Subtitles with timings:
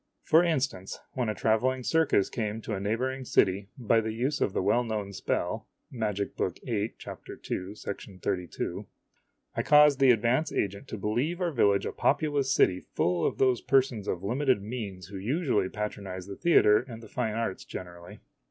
[0.23, 4.51] For instance, when a traveling circus came to a neighboring city, by the use of
[4.51, 7.75] the well known spell (Magic Book VIII, chap, ii,
[8.17, 8.87] 32)
[9.55, 13.61] I caused the advance agent to believe our village a populous city full of those
[13.61, 18.21] persons of limited means who usually patronize the theater and the fine arts generally.